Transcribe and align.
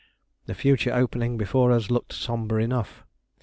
The 0.47 0.55
future 0.55 0.91
opening 0.91 1.37
before 1.37 1.71
us 1.71 1.91
looked 1.91 2.11
sombre 2.13 2.59
enough. 2.63 3.03